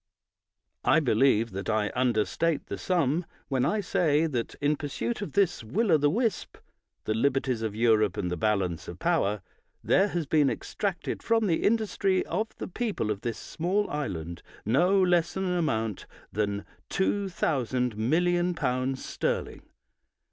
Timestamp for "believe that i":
0.99-1.91